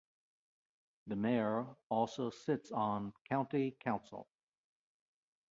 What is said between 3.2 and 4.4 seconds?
county council.